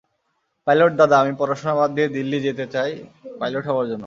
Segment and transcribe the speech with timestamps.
[0.67, 2.91] Pilot দাদা, আমি পড়াশোনা বাদ দিয়ে দিল্লী যেতে চাই
[3.39, 3.99] পাইলট হবার জন্য।